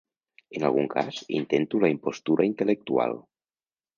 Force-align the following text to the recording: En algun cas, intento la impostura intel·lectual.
En 0.59 0.63
algun 0.69 0.87
cas, 0.93 1.19
intento 1.41 1.83
la 1.83 1.91
impostura 1.95 2.47
intel·lectual. 2.51 3.17